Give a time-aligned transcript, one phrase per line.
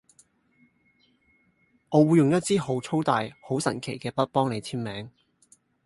[1.89, 5.11] 我會用一支好粗大好神奇嘅筆幫你簽名